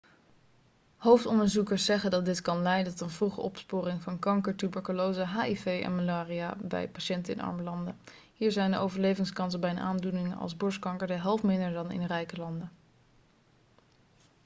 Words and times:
hoofdonderzoekers 0.97 1.85
zeggen 1.85 2.11
dat 2.11 2.25
dit 2.25 2.41
kan 2.41 2.61
leiden 2.61 2.91
tot 2.91 3.01
een 3.01 3.09
vroege 3.09 3.41
opsporing 3.41 4.01
van 4.01 4.19
kanker 4.19 4.55
tuberculose 4.55 5.27
hiv 5.43 5.65
en 5.65 5.95
malaria 5.95 6.55
bij 6.61 6.89
patiënten 6.89 7.33
in 7.33 7.41
arme 7.41 7.61
landen 7.63 7.97
hier 8.33 8.51
zijn 8.51 8.71
de 8.71 8.77
overlevingskansen 8.77 9.59
bij 9.59 9.69
een 9.69 9.79
aandoening 9.79 10.35
als 10.37 10.57
borstkanker 10.57 11.07
de 11.07 11.13
helft 11.13 11.43
minder 11.43 11.73
dan 11.73 11.91
in 11.91 12.05
rijke 12.05 12.37
landen 12.37 12.71